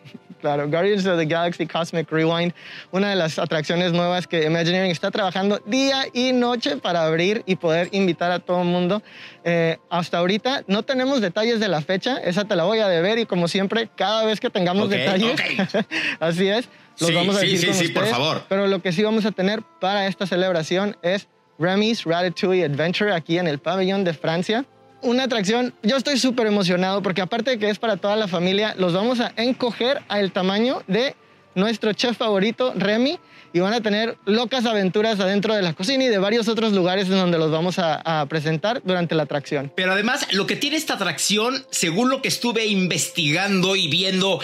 Claro, 0.44 0.68
Guardians 0.68 1.06
of 1.06 1.18
the 1.18 1.26
Galaxy 1.26 1.66
Cosmic 1.66 2.12
Rewind, 2.12 2.54
una 2.92 3.12
de 3.12 3.16
las 3.16 3.40
atracciones 3.40 3.94
nuevas 3.94 4.28
que 4.28 4.44
Imagineering 4.44 4.92
está 4.92 5.10
trabajando 5.10 5.62
día 5.66 6.06
y 6.12 6.34
noche 6.34 6.76
para 6.76 7.06
abrir 7.06 7.44
y 7.46 7.56
poder 7.56 7.88
invitar 7.94 8.30
a 8.30 8.40
todo 8.40 8.62
el 8.62 8.68
mundo. 8.68 9.02
Eh, 9.46 9.78
hasta 9.90 10.18
ahorita 10.18 10.66
no 10.68 10.84
tenemos 10.84 11.22
detalles 11.22 11.62
de 11.62 11.70
la 11.70 11.80
fecha, 11.80 12.18
esa 12.18 12.44
te 12.44 12.58
la 12.58 12.66
voy 12.66 12.80
a 12.80 12.90
deber 12.90 13.20
y 13.20 13.26
como 13.26 13.48
siempre, 13.48 13.90
cada 13.96 14.26
vez 14.26 14.42
que 14.42 14.50
tengamos 14.50 14.90
detalles, 14.90 15.40
así 16.20 16.50
es, 16.50 16.68
los 17.00 17.14
vamos 17.14 17.38
a 17.38 17.40
decir 17.40 17.60
sí, 17.60 17.66
con 17.68 17.76
sí, 17.76 17.86
ustedes, 17.86 18.10
por 18.10 18.14
favor. 18.14 18.44
Pero 18.50 18.68
lo 18.68 18.82
que 18.82 18.92
sí 18.92 19.02
vamos 19.02 19.26
a 19.26 19.32
tener 19.32 19.62
para 19.80 20.08
esta 20.08 20.28
celebración 20.28 20.98
es 21.04 21.30
Remy's 21.58 22.04
Ratatouille 22.04 22.66
Adventure 22.66 23.14
aquí 23.14 23.38
en 23.38 23.48
el 23.48 23.60
pabellón 23.60 24.04
de 24.04 24.14
Francia. 24.14 24.66
Una 25.04 25.26
atracción, 25.26 25.74
yo 25.84 25.98
estoy 25.98 26.18
súper 26.18 26.48
emocionado 26.48 27.02
porque 27.02 27.22
aparte 27.22 27.52
de 27.52 27.60
que 27.60 27.70
es 27.70 27.78
para 27.78 27.98
toda 27.98 28.16
la 28.16 28.30
familia, 28.30 28.74
los 28.78 28.94
vamos 28.94 29.20
a 29.20 29.34
encoger 29.36 30.02
al 30.08 30.32
tamaño 30.32 30.82
de 30.88 31.18
nuestro 31.56 31.92
chef 31.92 32.16
favorito, 32.18 32.74
Remy, 32.74 33.20
y 33.52 33.60
van 33.60 33.74
a 33.74 33.82
tener 33.82 34.18
locas 34.26 34.66
aventuras 34.66 35.20
adentro 35.20 35.54
de 35.56 35.62
la 35.62 35.74
cocina 35.74 36.06
y 36.06 36.08
de 36.08 36.20
varios 36.20 36.48
otros 36.48 36.72
lugares 36.72 37.08
en 37.08 37.16
donde 37.16 37.38
los 37.38 37.52
vamos 37.52 37.80
a, 37.80 38.22
a, 38.22 38.26
presentar 38.28 38.82
durante 38.86 39.14
la 39.14 39.24
atracción. 39.24 39.74
Pero 39.76 39.92
además, 39.92 40.26
lo 40.32 40.48
que 40.48 40.56
tiene 40.56 40.78
esta 40.78 40.94
atracción, 40.94 41.66
según 41.70 42.10
lo 42.10 42.22
que 42.22 42.30
estuve 42.30 42.66
investigando 42.68 43.76
y 43.76 43.90
viendo 43.90 44.40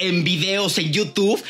en 0.00 0.24
videos 0.24 0.76
en 0.78 0.92
YouTube, 0.92 1.40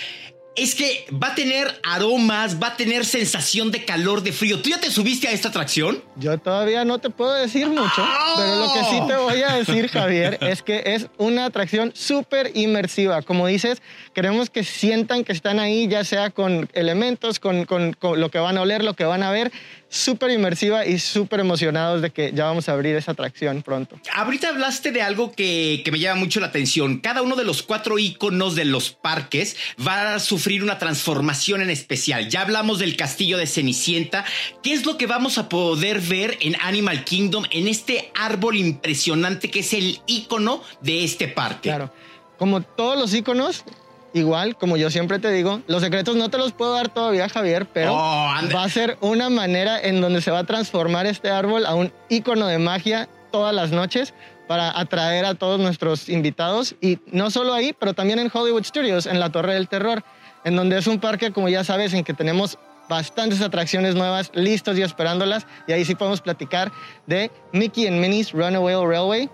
es 0.56 0.74
que 0.74 1.06
va 1.12 1.28
a 1.28 1.34
tener 1.34 1.80
aromas, 1.82 2.60
va 2.60 2.68
a 2.68 2.76
tener 2.76 3.04
sensación 3.04 3.70
de 3.70 3.84
calor, 3.84 4.22
de 4.22 4.32
frío. 4.32 4.60
¿Tú 4.60 4.70
ya 4.70 4.80
te 4.80 4.90
subiste 4.90 5.28
a 5.28 5.32
esta 5.32 5.48
atracción? 5.48 6.02
Yo 6.16 6.36
todavía 6.38 6.84
no 6.84 6.98
te 6.98 7.08
puedo 7.10 7.32
decir 7.32 7.68
mucho, 7.68 8.02
¡Oh! 8.02 8.34
pero 8.36 8.56
lo 8.56 8.72
que 8.72 8.84
sí 8.90 9.00
te 9.06 9.16
voy 9.16 9.42
a 9.42 9.54
decir, 9.54 9.88
Javier, 9.88 10.38
es 10.42 10.62
que 10.62 10.82
es 10.86 11.06
una 11.18 11.46
atracción 11.46 11.92
súper 11.94 12.50
inmersiva. 12.54 13.22
Como 13.22 13.46
dices, 13.46 13.80
queremos 14.12 14.50
que 14.50 14.64
sientan 14.64 15.24
que 15.24 15.32
están 15.32 15.60
ahí, 15.60 15.88
ya 15.88 16.04
sea 16.04 16.30
con 16.30 16.68
elementos, 16.72 17.38
con, 17.38 17.64
con, 17.64 17.92
con 17.92 18.20
lo 18.20 18.30
que 18.30 18.38
van 18.38 18.58
a 18.58 18.62
oler, 18.62 18.84
lo 18.84 18.94
que 18.94 19.04
van 19.04 19.22
a 19.22 19.30
ver 19.30 19.52
súper 19.90 20.30
inmersiva 20.30 20.86
y 20.86 20.98
súper 21.00 21.40
emocionados 21.40 22.00
de 22.00 22.10
que 22.10 22.32
ya 22.32 22.44
vamos 22.44 22.68
a 22.68 22.72
abrir 22.72 22.94
esa 22.94 23.12
atracción 23.12 23.62
pronto. 23.62 23.98
Ahorita 24.14 24.48
hablaste 24.48 24.92
de 24.92 25.02
algo 25.02 25.32
que, 25.32 25.82
que, 25.84 25.90
me 25.90 25.98
llama 25.98 26.20
mucho 26.20 26.38
la 26.40 26.46
atención. 26.46 27.00
Cada 27.00 27.22
uno 27.22 27.34
de 27.36 27.44
los 27.44 27.62
cuatro 27.62 27.98
iconos 27.98 28.54
de 28.54 28.64
los 28.64 28.90
parques 28.90 29.56
va 29.86 30.14
a 30.14 30.20
sufrir 30.20 30.62
una 30.62 30.78
transformación 30.78 31.60
en 31.60 31.70
especial. 31.70 32.28
Ya 32.28 32.42
hablamos 32.42 32.78
del 32.78 32.96
castillo 32.96 33.36
de 33.36 33.46
Cenicienta. 33.46 34.24
¿Qué 34.62 34.72
es 34.72 34.86
lo 34.86 34.96
que 34.96 35.06
vamos 35.06 35.38
a 35.38 35.48
poder 35.48 36.00
ver 36.00 36.38
en 36.40 36.56
Animal 36.60 37.04
Kingdom 37.04 37.44
en 37.50 37.66
este 37.66 38.12
árbol 38.14 38.56
impresionante 38.56 39.50
que 39.50 39.60
es 39.60 39.72
el 39.74 40.00
icono 40.06 40.62
de 40.80 41.04
este 41.04 41.26
parque? 41.26 41.68
Claro. 41.68 41.92
Como 42.38 42.62
todos 42.62 42.98
los 42.98 43.12
iconos, 43.12 43.64
Igual, 44.12 44.56
como 44.56 44.76
yo 44.76 44.90
siempre 44.90 45.18
te 45.20 45.30
digo, 45.30 45.60
los 45.68 45.82
secretos 45.82 46.16
no 46.16 46.30
te 46.30 46.38
los 46.38 46.52
puedo 46.52 46.74
dar 46.74 46.88
todavía, 46.88 47.28
Javier, 47.28 47.66
pero 47.72 47.94
Oh, 47.94 48.32
va 48.54 48.64
a 48.64 48.68
ser 48.68 48.98
una 49.00 49.28
manera 49.30 49.80
en 49.80 50.00
donde 50.00 50.20
se 50.20 50.30
va 50.32 50.40
a 50.40 50.44
transformar 50.44 51.06
este 51.06 51.30
árbol 51.30 51.64
a 51.64 51.74
un 51.74 51.92
icono 52.08 52.46
de 52.48 52.58
magia 52.58 53.08
todas 53.30 53.54
las 53.54 53.70
noches 53.70 54.12
para 54.48 54.76
atraer 54.76 55.24
a 55.26 55.34
todos 55.36 55.60
nuestros 55.60 56.08
invitados 56.08 56.74
y 56.80 56.98
no 57.12 57.30
solo 57.30 57.54
ahí, 57.54 57.72
pero 57.72 57.94
también 57.94 58.18
en 58.18 58.28
Hollywood 58.32 58.64
Studios, 58.64 59.06
en 59.06 59.20
la 59.20 59.30
Torre 59.30 59.54
del 59.54 59.68
Terror, 59.68 60.02
en 60.44 60.56
donde 60.56 60.76
es 60.76 60.88
un 60.88 60.98
parque, 60.98 61.30
como 61.30 61.48
ya 61.48 61.62
sabes, 61.62 61.92
en 61.94 62.02
que 62.02 62.14
tenemos 62.14 62.58
bastantes 62.88 63.40
atracciones 63.42 63.94
nuevas 63.94 64.32
listos 64.34 64.76
y 64.76 64.82
esperándolas. 64.82 65.46
Y 65.68 65.72
ahí 65.72 65.84
sí 65.84 65.94
podemos 65.94 66.20
platicar 66.20 66.72
de 67.06 67.30
Mickey 67.52 67.86
and 67.86 68.00
Minnie's 68.00 68.32
Runaway 68.32 68.74
Railway, 68.74 69.30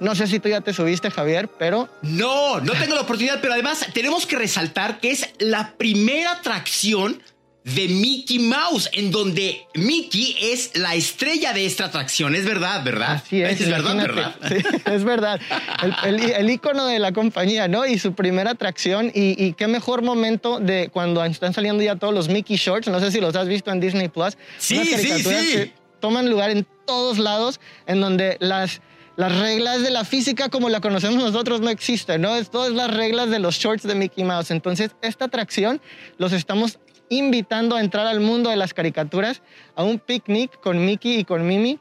no 0.00 0.14
sé 0.14 0.26
si 0.26 0.40
tú 0.40 0.48
ya 0.48 0.60
te 0.60 0.72
subiste, 0.72 1.10
Javier, 1.10 1.48
pero... 1.58 1.88
No, 2.02 2.60
no 2.60 2.72
tengo 2.72 2.94
la 2.94 3.02
oportunidad, 3.02 3.40
pero 3.40 3.54
además 3.54 3.86
tenemos 3.92 4.26
que 4.26 4.36
resaltar 4.36 5.00
que 5.00 5.10
es 5.10 5.28
la 5.38 5.74
primera 5.76 6.32
atracción 6.32 7.22
de 7.64 7.88
Mickey 7.88 8.38
Mouse, 8.38 8.88
en 8.92 9.10
donde 9.10 9.66
Mickey 9.74 10.34
es 10.40 10.76
la 10.76 10.94
estrella 10.94 11.52
de 11.52 11.66
esta 11.66 11.86
atracción. 11.86 12.34
Es 12.34 12.44
verdad, 12.44 12.82
¿verdad? 12.82 13.22
Así 13.22 13.42
es. 13.42 13.60
Es 13.60 13.68
verdad, 13.68 13.96
¿verdad? 13.96 14.34
Sí, 14.48 14.54
es 14.86 15.04
verdad. 15.04 15.40
El, 15.82 16.14
el, 16.14 16.30
el, 16.30 16.50
ícono 16.50 16.86
de 16.86 16.98
la 16.98 17.12
compañía, 17.12 17.68
¿no? 17.68 17.86
Y 17.86 17.98
su 17.98 18.14
primera 18.14 18.52
atracción. 18.52 19.12
Y, 19.14 19.42
y, 19.42 19.52
qué 19.52 19.66
mejor 19.66 20.02
momento 20.02 20.58
de 20.58 20.88
cuando 20.90 21.22
están 21.24 21.52
saliendo 21.52 21.82
ya 21.82 21.96
todos 21.96 22.14
los 22.14 22.28
Mickey 22.28 22.56
Shorts. 22.56 22.88
No 22.88 22.98
sé 22.98 23.12
si 23.12 23.20
los 23.20 23.36
has 23.36 23.46
visto 23.46 23.70
en 23.70 23.80
Disney 23.80 24.08
Plus. 24.08 24.38
Sí, 24.58 24.82
sí, 24.84 24.96
sí. 24.96 25.24
Que 25.24 25.72
toman 26.00 26.30
lugar 26.30 26.50
en 26.50 26.66
todos 26.86 27.18
lados, 27.18 27.60
en 27.86 28.00
donde 28.00 28.38
las 28.40 28.80
las 29.20 29.38
reglas 29.38 29.82
de 29.82 29.90
la 29.90 30.04
física 30.04 30.48
como 30.48 30.70
la 30.70 30.80
conocemos 30.80 31.22
nosotros 31.22 31.60
no 31.60 31.68
existen, 31.68 32.22
¿no? 32.22 32.36
Es 32.36 32.48
todas 32.50 32.72
las 32.72 32.90
reglas 32.90 33.28
de 33.28 33.38
los 33.38 33.56
shorts 33.56 33.82
de 33.82 33.94
Mickey 33.94 34.24
Mouse. 34.24 34.50
Entonces, 34.50 34.96
esta 35.02 35.26
atracción 35.26 35.82
los 36.16 36.32
estamos 36.32 36.78
invitando 37.10 37.76
a 37.76 37.80
entrar 37.80 38.06
al 38.06 38.20
mundo 38.20 38.48
de 38.48 38.56
las 38.56 38.72
caricaturas, 38.72 39.42
a 39.76 39.82
un 39.82 39.98
picnic 39.98 40.58
con 40.60 40.82
Mickey 40.86 41.18
y 41.18 41.24
con 41.24 41.46
Mimi, 41.46 41.78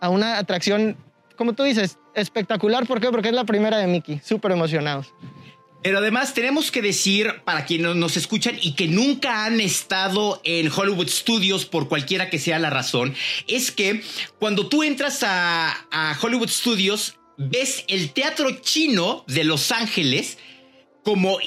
a 0.00 0.10
una 0.10 0.36
atracción, 0.36 0.98
como 1.34 1.54
tú 1.54 1.62
dices, 1.62 1.98
espectacular. 2.14 2.86
¿Por 2.86 3.00
qué? 3.00 3.08
Porque 3.08 3.28
es 3.28 3.34
la 3.34 3.44
primera 3.44 3.78
de 3.78 3.86
Mickey. 3.86 4.20
Súper 4.22 4.52
emocionados. 4.52 5.14
Pero 5.82 5.98
además 5.98 6.32
tenemos 6.32 6.70
que 6.70 6.80
decir, 6.80 7.42
para 7.44 7.64
quienes 7.64 7.96
nos 7.96 8.16
escuchan 8.16 8.56
y 8.60 8.74
que 8.74 8.86
nunca 8.86 9.44
han 9.44 9.60
estado 9.60 10.40
en 10.44 10.70
Hollywood 10.70 11.08
Studios 11.08 11.66
por 11.66 11.88
cualquiera 11.88 12.30
que 12.30 12.38
sea 12.38 12.58
la 12.58 12.70
razón, 12.70 13.14
es 13.48 13.72
que 13.72 14.02
cuando 14.38 14.68
tú 14.68 14.82
entras 14.82 15.20
a, 15.22 16.18
Hollywood 16.20 16.48
Studios, 16.48 17.16
ves 17.36 17.84
el 17.88 18.12
teatro 18.12 18.50
chino 18.60 19.24
de 19.26 19.44
Los 19.44 19.72
Ángeles 19.72 20.38
como 21.04 21.38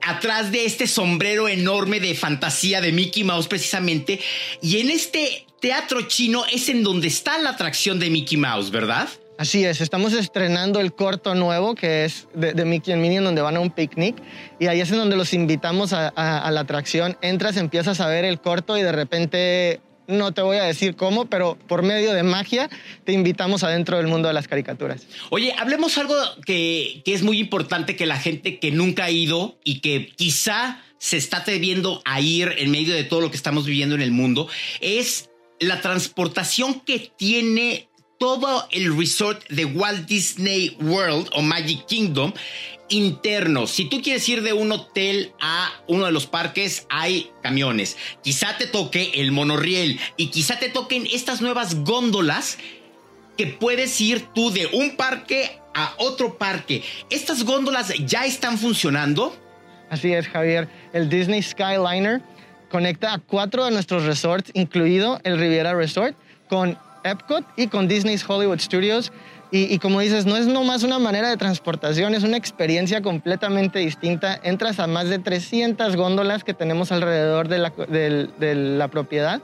atrás 0.00 0.50
de 0.50 0.64
este 0.64 0.86
sombrero 0.86 1.48
enorme 1.48 2.00
de 2.00 2.14
fantasía 2.14 2.80
de 2.80 2.92
Mickey 2.92 3.24
Mouse 3.24 3.46
precisamente. 3.46 4.20
Y 4.62 4.78
en 4.78 4.90
este 4.90 5.46
teatro 5.60 6.02
chino 6.08 6.44
es 6.50 6.68
en 6.70 6.82
donde 6.82 7.08
está 7.08 7.38
la 7.38 7.50
atracción 7.50 8.00
de 8.00 8.10
Mickey 8.10 8.38
Mouse, 8.38 8.70
¿verdad? 8.70 9.08
Así 9.38 9.64
es, 9.64 9.80
estamos 9.80 10.12
estrenando 10.12 10.78
el 10.78 10.94
corto 10.94 11.34
nuevo 11.34 11.74
que 11.74 12.04
es 12.04 12.28
de, 12.34 12.64
Mickey 12.64 12.92
and 12.92 13.02
Minnie, 13.02 13.18
en 13.18 13.24
donde 13.24 13.42
van 13.42 13.56
a 13.56 13.60
un 13.60 13.70
picnic 13.70 14.16
y 14.60 14.66
ahí 14.66 14.80
es 14.80 14.90
en 14.90 14.98
donde 14.98 15.16
los 15.16 15.32
invitamos 15.32 15.92
a, 15.92 16.08
a, 16.08 16.50
la 16.50 16.60
atracción. 16.60 17.16
Entras, 17.22 17.56
empiezas 17.56 18.00
a 18.00 18.06
ver 18.08 18.24
el 18.24 18.40
corto 18.40 18.76
y 18.76 18.82
de 18.82 18.92
repente, 18.92 19.80
no 20.06 20.32
te 20.32 20.42
voy 20.42 20.58
a 20.58 20.64
decir 20.64 20.96
cómo, 20.96 21.24
pero 21.24 21.58
por 21.66 21.82
medio 21.82 22.12
de 22.12 22.22
magia 22.22 22.68
te 23.04 23.12
invitamos 23.12 23.64
adentro 23.64 23.96
del 23.96 24.06
mundo 24.06 24.28
de 24.28 24.34
las 24.34 24.48
caricaturas. 24.48 25.06
Oye, 25.30 25.54
hablemos 25.58 25.96
algo 25.98 26.14
que, 26.44 27.02
que 27.04 27.14
es 27.14 27.22
muy 27.22 27.38
importante 27.40 27.96
que 27.96 28.06
la 28.06 28.18
gente 28.18 28.58
que 28.58 28.70
nunca 28.70 29.04
ha 29.04 29.10
ido 29.10 29.58
y 29.64 29.80
que 29.80 30.12
quizá 30.14 30.82
se 30.98 31.16
está 31.16 31.38
atreviendo 31.38 32.00
a 32.04 32.20
ir 32.20 32.54
en 32.58 32.70
medio 32.70 32.94
de 32.94 33.02
todo 33.02 33.20
lo 33.20 33.30
que 33.30 33.36
estamos 33.36 33.66
viviendo 33.66 33.96
en 33.96 34.02
el 34.02 34.12
mundo, 34.12 34.46
es 34.80 35.30
la 35.58 35.80
transportación 35.80 36.80
que 36.80 37.10
tiene 37.16 37.88
todo 38.22 38.68
el 38.70 38.96
resort 38.96 39.42
de 39.48 39.64
Walt 39.64 40.06
Disney 40.06 40.76
World 40.80 41.28
o 41.32 41.42
Magic 41.42 41.86
Kingdom 41.86 42.32
interno. 42.88 43.66
Si 43.66 43.86
tú 43.86 44.00
quieres 44.00 44.28
ir 44.28 44.42
de 44.42 44.52
un 44.52 44.70
hotel 44.70 45.32
a 45.40 45.72
uno 45.88 46.06
de 46.06 46.12
los 46.12 46.28
parques, 46.28 46.86
hay 46.88 47.32
camiones. 47.42 47.96
Quizá 48.22 48.56
te 48.58 48.68
toque 48.68 49.10
el 49.14 49.32
monorriel 49.32 49.98
y 50.16 50.28
quizá 50.28 50.60
te 50.60 50.68
toquen 50.68 51.04
estas 51.12 51.40
nuevas 51.40 51.74
góndolas 51.82 52.58
que 53.36 53.48
puedes 53.48 54.00
ir 54.00 54.24
tú 54.32 54.52
de 54.52 54.66
un 54.66 54.94
parque 54.94 55.58
a 55.74 55.92
otro 55.98 56.38
parque. 56.38 56.84
¿Estas 57.10 57.42
góndolas 57.42 57.92
ya 58.06 58.24
están 58.24 58.56
funcionando? 58.56 59.36
Así 59.90 60.12
es, 60.12 60.28
Javier. 60.28 60.68
El 60.92 61.08
Disney 61.08 61.42
Skyliner 61.42 62.22
conecta 62.70 63.14
a 63.14 63.18
cuatro 63.18 63.64
de 63.64 63.72
nuestros 63.72 64.04
resorts, 64.04 64.52
incluido 64.54 65.20
el 65.24 65.40
Riviera 65.40 65.74
Resort, 65.74 66.16
con 66.48 66.78
Epcot 67.04 67.44
y 67.56 67.68
con 67.68 67.88
Disney's 67.88 68.24
Hollywood 68.28 68.60
Studios. 68.60 69.12
Y, 69.50 69.72
y, 69.72 69.78
como 69.78 70.00
dices, 70.00 70.24
no 70.24 70.36
es 70.38 70.46
nomás 70.46 70.82
una 70.82 70.98
manera 70.98 71.28
de 71.28 71.36
transportación, 71.36 72.14
es 72.14 72.22
una 72.22 72.38
experiencia 72.38 73.02
completamente 73.02 73.80
distinta. 73.80 74.40
Entras 74.42 74.80
a 74.80 74.86
más 74.86 75.10
de 75.10 75.18
300 75.18 75.94
góndolas 75.94 76.42
que 76.42 76.54
tenemos 76.54 76.90
alrededor 76.90 77.48
de 77.48 77.58
la, 77.58 77.70
de, 77.70 78.28
de 78.38 78.54
la 78.54 78.88
propiedad, 78.88 79.42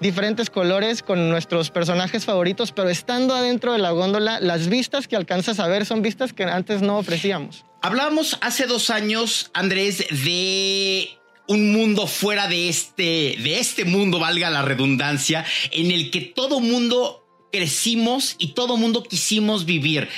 diferentes 0.00 0.50
colores 0.50 1.04
con 1.04 1.30
nuestros 1.30 1.70
personajes 1.70 2.24
favoritos, 2.24 2.72
pero 2.72 2.88
estando 2.88 3.34
adentro 3.34 3.72
de 3.72 3.78
la 3.78 3.92
góndola, 3.92 4.40
las 4.40 4.68
vistas 4.68 5.06
que 5.06 5.14
alcanzas 5.14 5.60
a 5.60 5.68
ver 5.68 5.86
son 5.86 6.02
vistas 6.02 6.32
que 6.32 6.42
antes 6.42 6.82
no 6.82 6.98
ofrecíamos. 6.98 7.64
Hablábamos 7.80 8.38
hace 8.40 8.66
dos 8.66 8.90
años, 8.90 9.50
Andrés, 9.52 10.04
de 10.10 11.18
un 11.46 11.72
mundo 11.72 12.06
fuera 12.06 12.48
de 12.48 12.68
este, 12.68 13.36
de 13.42 13.58
este 13.58 13.84
mundo, 13.84 14.18
valga 14.18 14.50
la 14.50 14.62
redundancia, 14.62 15.44
en 15.70 15.90
el 15.90 16.10
que 16.10 16.20
todo 16.20 16.60
mundo 16.60 17.24
crecimos 17.52 18.36
y 18.38 18.48
todo 18.48 18.76
mundo 18.76 19.02
quisimos 19.02 19.64
vivir. 19.64 20.08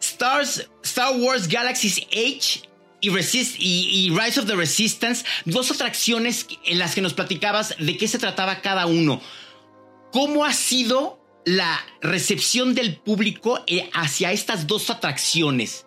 Stars, 0.00 0.68
Star 0.82 1.16
Wars 1.16 1.48
Galaxy's 1.48 2.00
Edge 2.10 2.62
y, 3.00 3.10
Resist, 3.10 3.56
y, 3.58 4.06
y, 4.06 4.10
Rise 4.10 4.40
of 4.40 4.46
the 4.46 4.56
Resistance, 4.56 5.24
dos 5.44 5.70
atracciones 5.70 6.46
en 6.64 6.78
las 6.78 6.94
que 6.94 7.02
nos 7.02 7.14
platicabas 7.14 7.74
de 7.78 7.96
qué 7.96 8.08
se 8.08 8.18
trataba 8.18 8.60
cada 8.62 8.86
uno. 8.86 9.20
¿Cómo 10.12 10.44
ha 10.44 10.52
sido 10.52 11.20
la 11.44 11.78
recepción 12.00 12.74
del 12.74 12.96
público 12.96 13.62
eh, 13.66 13.88
hacia 13.92 14.32
estas 14.32 14.66
dos 14.66 14.90
atracciones? 14.90 15.85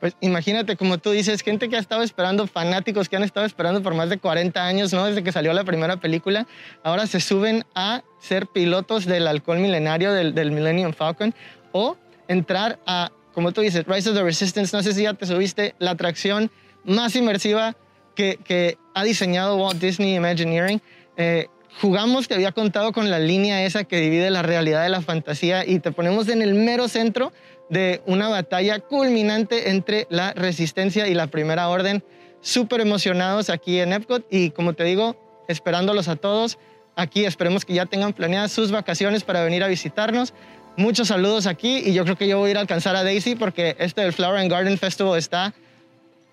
Pues 0.00 0.16
imagínate, 0.20 0.76
como 0.76 0.98
tú 0.98 1.10
dices, 1.10 1.42
gente 1.42 1.68
que 1.68 1.76
ha 1.76 1.78
estado 1.78 2.02
esperando, 2.02 2.46
fanáticos 2.46 3.08
que 3.08 3.16
han 3.16 3.22
estado 3.22 3.46
esperando 3.46 3.82
por 3.82 3.94
más 3.94 4.10
de 4.10 4.18
40 4.18 4.64
años, 4.64 4.92
¿no? 4.92 5.06
Desde 5.06 5.22
que 5.22 5.32
salió 5.32 5.52
la 5.52 5.64
primera 5.64 5.96
película, 5.98 6.46
ahora 6.82 7.06
se 7.06 7.20
suben 7.20 7.64
a 7.74 8.02
ser 8.20 8.46
pilotos 8.46 9.06
del 9.06 9.26
halcón 9.26 9.62
milenario 9.62 10.12
del, 10.12 10.34
del 10.34 10.50
Millennium 10.50 10.92
Falcon 10.92 11.34
o 11.72 11.96
entrar 12.28 12.78
a, 12.86 13.12
como 13.32 13.52
tú 13.52 13.60
dices, 13.60 13.84
Rise 13.86 14.10
of 14.10 14.16
the 14.16 14.22
Resistance, 14.22 14.76
no 14.76 14.82
sé 14.82 14.92
si 14.92 15.02
ya 15.02 15.14
te 15.14 15.26
subiste, 15.26 15.74
la 15.78 15.92
atracción 15.92 16.50
más 16.84 17.16
inmersiva 17.16 17.76
que, 18.14 18.38
que 18.44 18.78
ha 18.94 19.04
diseñado 19.04 19.56
Walt 19.56 19.80
Disney 19.80 20.14
Imagineering. 20.14 20.80
Eh, 21.16 21.48
jugamos, 21.80 22.28
te 22.28 22.34
había 22.34 22.52
contado 22.52 22.92
con 22.92 23.10
la 23.10 23.18
línea 23.18 23.64
esa 23.64 23.84
que 23.84 24.00
divide 24.00 24.30
la 24.30 24.42
realidad 24.42 24.82
de 24.82 24.88
la 24.88 25.02
fantasía 25.02 25.66
y 25.66 25.80
te 25.80 25.92
ponemos 25.92 26.28
en 26.28 26.42
el 26.42 26.54
mero 26.54 26.88
centro 26.88 27.32
de 27.68 28.02
una 28.06 28.28
batalla 28.28 28.80
culminante 28.80 29.70
entre 29.70 30.06
la 30.10 30.32
resistencia 30.32 31.08
y 31.08 31.14
la 31.14 31.26
primera 31.28 31.68
orden. 31.68 32.04
Súper 32.40 32.80
emocionados 32.80 33.50
aquí 33.50 33.80
en 33.80 33.92
Epcot 33.92 34.26
y 34.30 34.50
como 34.50 34.74
te 34.74 34.84
digo, 34.84 35.16
esperándolos 35.48 36.08
a 36.08 36.16
todos. 36.16 36.58
Aquí 36.96 37.24
esperemos 37.24 37.64
que 37.64 37.74
ya 37.74 37.86
tengan 37.86 38.12
planeadas 38.12 38.52
sus 38.52 38.70
vacaciones 38.70 39.24
para 39.24 39.42
venir 39.42 39.64
a 39.64 39.68
visitarnos. 39.68 40.34
Muchos 40.76 41.08
saludos 41.08 41.46
aquí 41.46 41.78
y 41.78 41.92
yo 41.92 42.04
creo 42.04 42.16
que 42.16 42.28
yo 42.28 42.38
voy 42.38 42.48
a 42.48 42.50
ir 42.52 42.56
a 42.58 42.60
alcanzar 42.60 42.96
a 42.96 43.04
Daisy 43.04 43.36
porque 43.36 43.76
este 43.78 44.02
del 44.02 44.12
Flower 44.12 44.40
and 44.40 44.50
Garden 44.50 44.78
Festival 44.78 45.18
está 45.18 45.54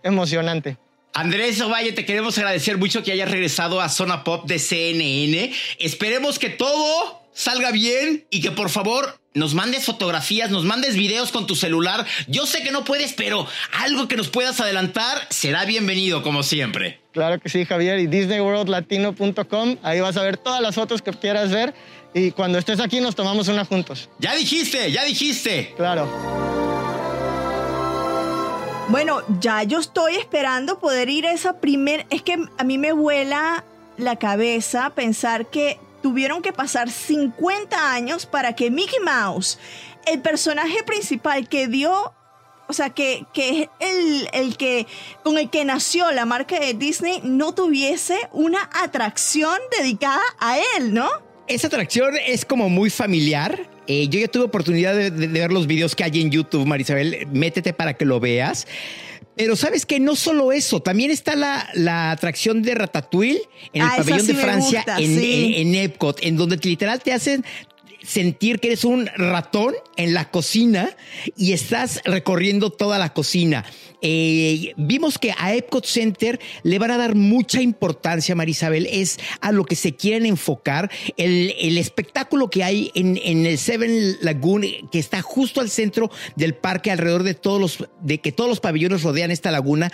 emocionante. 0.03 0.77
Andrés 1.13 1.59
Ovalle, 1.61 1.91
te 1.91 2.05
queremos 2.05 2.38
agradecer 2.38 2.77
mucho 2.77 3.03
que 3.03 3.11
hayas 3.11 3.29
regresado 3.29 3.81
a 3.81 3.89
Zona 3.89 4.23
Pop 4.23 4.47
de 4.47 4.59
CNN. 4.59 5.53
Esperemos 5.77 6.39
que 6.39 6.50
todo 6.50 7.21
salga 7.33 7.71
bien 7.71 8.25
y 8.29 8.41
que 8.41 8.51
por 8.51 8.69
favor 8.69 9.21
nos 9.33 9.53
mandes 9.53 9.85
fotografías, 9.85 10.51
nos 10.51 10.65
mandes 10.65 10.95
videos 10.95 11.31
con 11.31 11.47
tu 11.47 11.55
celular. 11.55 12.05
Yo 12.27 12.45
sé 12.45 12.63
que 12.63 12.71
no 12.71 12.83
puedes, 12.83 13.13
pero 13.13 13.47
algo 13.71 14.07
que 14.07 14.17
nos 14.17 14.29
puedas 14.29 14.59
adelantar 14.59 15.27
será 15.29 15.65
bienvenido 15.65 16.21
como 16.23 16.43
siempre. 16.43 17.00
Claro 17.13 17.39
que 17.39 17.50
sí, 17.50 17.65
Javier. 17.65 18.00
Y 18.00 18.07
DisneyWorldLatino.com, 18.07 19.77
ahí 19.83 20.00
vas 20.00 20.17
a 20.17 20.23
ver 20.23 20.38
todas 20.38 20.61
las 20.61 20.75
fotos 20.75 21.01
que 21.01 21.11
quieras 21.11 21.51
ver. 21.51 21.73
Y 22.13 22.31
cuando 22.31 22.57
estés 22.57 22.79
aquí 22.79 23.00
nos 23.00 23.15
tomamos 23.15 23.47
una 23.47 23.63
juntos. 23.63 24.09
Ya 24.19 24.35
dijiste, 24.35 24.91
ya 24.91 25.05
dijiste. 25.05 25.73
Claro. 25.77 26.09
Bueno, 28.89 29.21
ya 29.39 29.63
yo 29.63 29.79
estoy 29.79 30.15
esperando 30.15 30.79
poder 30.79 31.09
ir 31.09 31.25
a 31.25 31.31
esa 31.31 31.61
primer... 31.61 32.05
Es 32.09 32.21
que 32.21 32.38
a 32.57 32.63
mí 32.65 32.77
me 32.77 32.91
vuela 32.91 33.63
la 33.97 34.17
cabeza 34.17 34.89
pensar 34.89 35.50
que 35.50 35.79
tuvieron 36.01 36.41
que 36.41 36.53
pasar 36.53 36.89
50 36.89 37.93
años 37.93 38.25
para 38.25 38.55
que 38.55 38.72
Mickey 38.72 39.00
Mouse, 39.00 39.60
el 40.05 40.22
personaje 40.22 40.84
principal 40.84 41.48
que 41.48 41.67
dio, 41.67 42.13
o 42.67 42.74
sea, 42.74 42.89
que, 42.89 43.25
que 43.34 43.63
es 43.63 43.70
el, 43.79 44.29
el 44.34 44.58
que 44.58 44.88
con 45.24 45.38
el 45.38 45.50
que 45.50 45.65
nació 45.65 46.12
la 46.12 46.25
marca 46.25 46.60
de 46.60 46.74
Disney, 46.74 47.22
no 47.24 47.53
tuviese 47.53 48.17
una 48.31 48.70
atracción 48.74 49.60
dedicada 49.77 50.22
a 50.39 50.58
él, 50.77 50.93
¿no? 50.93 51.10
Esa 51.48 51.67
atracción 51.67 52.15
es 52.25 52.46
como 52.46 52.70
muy 52.70 52.89
familiar. 52.89 53.70
Eh, 53.88 54.08
yo 54.08 54.20
ya 54.20 54.27
tuve 54.27 54.46
oportunidad 54.46 54.96
de, 54.96 55.12
de 55.12 55.27
ver 55.27 55.51
los 55.51 55.67
videos 55.67 55.96
que 55.96 56.03
hay 56.03 56.22
en 56.22 56.31
YouTube, 56.31 56.65
Marisabel. 56.65 57.27
Métete 57.31 57.74
para 57.74 57.93
que 57.96 58.05
lo 58.05 58.20
veas. 58.20 58.67
Pero 59.35 59.55
sabes 59.55 59.85
que 59.85 60.00
no 60.00 60.15
solo 60.15 60.51
eso, 60.51 60.81
también 60.81 61.09
está 61.09 61.35
la, 61.35 61.69
la 61.73 62.11
atracción 62.11 62.61
de 62.61 62.75
Ratatouille 62.75 63.41
en 63.73 63.81
el 63.81 63.88
Ah, 63.88 63.93
pabellón 63.97 64.21
sí 64.21 64.27
de 64.27 64.33
Francia, 64.35 64.79
gusta, 64.85 65.00
en, 65.00 65.19
sí. 65.19 65.53
en- 65.57 65.67
en 65.67 65.75
Epcot, 65.75 66.19
en 66.21 66.35
donde 66.38 66.57
literal 66.57 67.01
te 67.01 67.13
hacen 67.13 67.45
sentir 68.03 68.60
que 68.60 68.70
eres 68.70 68.84
un 68.84 69.08
ratón 69.15 69.74
en 69.98 70.13
la 70.13 70.29
cocina 70.29 70.96
y 71.38 71.53
estás 71.53 72.01
recorriendo 72.05 72.70
toda 72.72 73.00
la 73.00 73.13
cocina. 73.13 73.65
Eh, 74.01 74.74
vimos 74.77 75.20
que 75.20 75.34
a 75.38 75.53
Epcot 75.53 75.86
Center 75.86 76.39
le 76.63 76.79
van 76.79 76.91
a 76.91 76.98
dar 76.98 77.13
mucha 77.15 77.62
importancia, 77.62 78.36
Marisabel, 78.36 78.88
es 78.88 79.20
a 79.41 79.51
lo 79.51 79.63
que 79.65 79.75
se 79.75 79.96
quieren 79.96 80.25
enfocar. 80.25 80.89
El, 81.17 81.53
el 81.60 81.77
espectáculo 81.77 82.50
que 82.50 82.63
hay 82.63 82.91
en, 82.96 83.20
en 83.24 83.46
el 83.46 83.58
Seven 83.58 84.17
Lagoon, 84.22 84.63
que 84.91 85.00
está 85.00 85.22
justo 85.22 85.62
al 85.62 85.70
centro 85.70 86.10
del 86.36 86.55
parque, 86.55 86.91
alrededor 86.91 87.24
de 87.24 87.36
todos 87.36 87.62
los, 87.62 87.89
de 88.01 88.20
que 88.20 88.31
todos 88.31 88.50
los 88.50 88.60
pabellones 88.60 89.03
rodean 89.03 89.31
esta 89.31 89.51
laguna, 89.51 89.91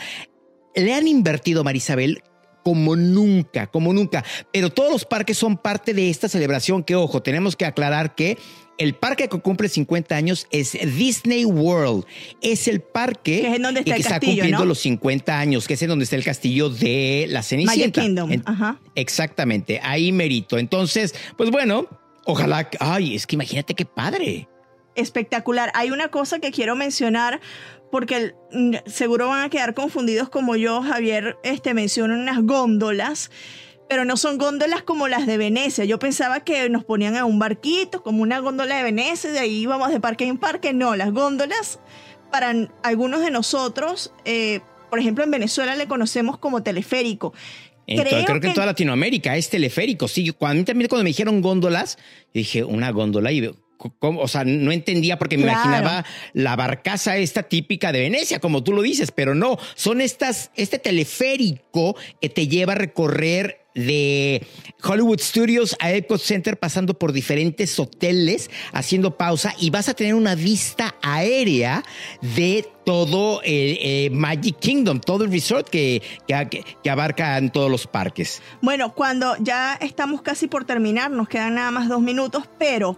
le 0.75 0.93
han 0.93 1.07
invertido, 1.07 1.63
Marisabel, 1.63 2.21
como 2.67 2.97
nunca, 2.97 3.67
como 3.67 3.93
nunca. 3.93 4.25
Pero 4.51 4.69
todos 4.69 4.91
los 4.91 5.05
parques 5.05 5.37
son 5.37 5.55
parte 5.55 5.93
de 5.93 6.09
esta 6.09 6.27
celebración 6.27 6.83
que, 6.83 6.95
ojo, 6.95 7.21
tenemos 7.23 7.55
que 7.55 7.63
aclarar 7.63 8.13
que 8.13 8.37
el 8.77 8.93
parque 8.93 9.29
que 9.29 9.39
cumple 9.39 9.69
50 9.69 10.13
años 10.13 10.47
es 10.51 10.73
Disney 10.73 11.45
World. 11.45 12.03
Es 12.41 12.67
el 12.67 12.81
parque 12.81 13.39
Que 13.39 13.47
es 13.47 13.55
en 13.55 13.61
donde 13.61 13.79
está 13.79 13.95
que 13.95 14.01
está 14.01 14.19
cumpliendo 14.19 14.57
¿no? 14.59 14.65
los 14.65 14.79
50 14.79 15.39
años, 15.39 15.65
que 15.65 15.75
es 15.75 15.81
en 15.81 15.87
donde 15.87 16.03
está 16.03 16.17
el 16.17 16.25
castillo 16.25 16.69
de 16.69 17.27
la 17.29 17.41
Cenicienta. 17.41 18.01
Kingdom, 18.01 18.33
En- 18.33 18.43
ajá. 18.45 18.77
Exactamente, 18.95 19.79
ahí 19.81 20.11
merito. 20.11 20.57
Entonces, 20.57 21.15
pues 21.37 21.49
bueno, 21.49 21.87
ojalá, 22.25 22.69
ay, 22.81 23.15
es 23.15 23.25
que 23.25 23.37
imagínate 23.37 23.75
qué 23.75 23.85
padre. 23.85 24.49
Espectacular. 24.97 25.71
Hay 25.73 25.91
una 25.91 26.09
cosa 26.09 26.39
que 26.39 26.51
quiero 26.51 26.75
mencionar 26.75 27.39
porque 27.91 28.35
mm, 28.51 28.75
seguro 28.85 29.29
van 29.29 29.45
a 29.45 29.49
quedar 29.49 29.73
confundidos 29.73 30.29
como 30.29 30.55
yo, 30.55 30.81
Javier, 30.81 31.37
este 31.43 31.73
menciona 31.73 32.15
unas 32.15 32.41
góndolas, 32.43 33.31
pero 33.89 34.03
no 34.03 34.17
son 34.17 34.37
góndolas 34.37 34.83
como 34.83 35.07
las 35.07 35.25
de 35.25 35.37
Venecia. 35.37 35.85
Yo 35.85 35.97
pensaba 35.99 36.41
que 36.41 36.69
nos 36.69 36.83
ponían 36.83 37.15
en 37.15 37.23
un 37.23 37.39
barquito, 37.39 38.03
como 38.03 38.21
una 38.21 38.39
góndola 38.39 38.77
de 38.77 38.83
Venecia, 38.83 39.29
y 39.29 39.33
de 39.33 39.39
ahí 39.39 39.61
íbamos 39.61 39.89
de 39.91 40.01
parque 40.01 40.25
en 40.25 40.37
parque. 40.37 40.73
No, 40.73 40.95
las 40.95 41.11
góndolas 41.13 41.79
para 42.31 42.53
algunos 42.83 43.21
de 43.21 43.31
nosotros, 43.31 44.11
eh, 44.25 44.59
por 44.89 44.99
ejemplo, 44.99 45.23
en 45.23 45.31
Venezuela 45.31 45.75
le 45.75 45.87
conocemos 45.87 46.37
como 46.37 46.63
teleférico. 46.63 47.33
Creo, 47.85 48.25
que, 48.41 48.47
en 48.47 48.53
toda 48.53 48.65
Latinoamérica 48.65 49.37
es 49.37 49.49
teleférico. 49.49 50.09
Sí, 50.09 50.29
cuando, 50.31 50.59
a 50.59 50.59
mí 50.59 50.65
también 50.65 50.89
cuando 50.89 51.05
me 51.05 51.09
dijeron 51.09 51.39
góndolas, 51.41 51.97
dije 52.33 52.65
una 52.65 52.91
góndola 52.91 53.31
y 53.31 53.49
¿cómo? 53.77 54.21
o 54.21 54.27
sea, 54.27 54.43
no 54.43 54.71
entendía 54.71 55.17
porque 55.17 55.37
me 55.37 55.43
Claro. 55.43 55.59
imaginaba 55.69 56.05
la 56.33 56.55
barcaza 56.55 57.17
esta 57.17 57.43
típica 57.43 57.91
de 57.91 58.01
Venecia, 58.01 58.39
como 58.39 58.63
tú 58.63 58.73
lo 58.73 58.81
dices, 58.81 59.11
pero 59.11 59.35
no, 59.35 59.57
son 59.75 60.01
estas, 60.01 60.51
este 60.55 60.79
teleférico 60.79 61.95
que 62.21 62.29
te 62.29 62.47
lleva 62.47 62.73
a 62.73 62.75
recorrer 62.75 63.61
de 63.75 64.43
Hollywood 64.83 65.19
Studios 65.19 65.75
a 65.79 65.91
Epcot 65.91 66.19
Center 66.19 66.57
pasando 66.57 66.97
por 66.97 67.11
diferentes 67.13 67.79
hoteles, 67.79 68.49
haciendo 68.73 69.17
pausa 69.17 69.53
y 69.59 69.69
vas 69.69 69.87
a 69.87 69.93
tener 69.93 70.15
una 70.15 70.33
vista 70.33 70.95
aérea 71.03 71.83
de 72.35 72.65
todo 72.85 73.39
el 73.43 73.77
eh, 73.79 74.09
Magic 74.11 74.57
Kingdom, 74.57 74.99
todo 74.99 75.25
el 75.25 75.31
resort 75.31 75.69
que, 75.69 76.01
que, 76.27 76.63
que 76.83 76.89
abarcan 76.89 77.51
todos 77.51 77.69
los 77.69 77.85
parques. 77.85 78.41
Bueno, 78.63 78.95
cuando 78.95 79.35
ya 79.39 79.77
estamos 79.79 80.23
casi 80.23 80.47
por 80.47 80.65
terminar, 80.65 81.11
nos 81.11 81.27
quedan 81.29 81.53
nada 81.53 81.69
más 81.69 81.87
dos 81.87 82.01
minutos, 82.01 82.45
pero 82.57 82.97